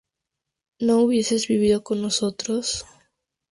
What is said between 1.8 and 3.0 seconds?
vosotros?